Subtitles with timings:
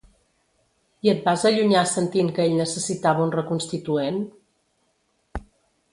[1.07, 4.21] I et vas allunyar sentint que ell necessitava un reconstituent?